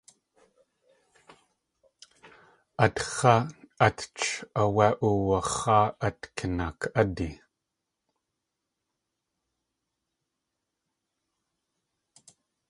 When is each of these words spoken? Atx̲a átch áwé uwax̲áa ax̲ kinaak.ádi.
Atx̲a 2.85 3.35
átch 3.85 4.25
áwé 4.61 4.87
uwax̲áa 5.07 5.85
ax̲ 6.07 6.25
kinaak.ádi. 6.35 7.29